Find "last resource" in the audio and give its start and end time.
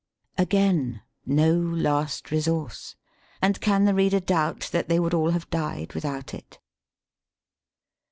1.53-2.95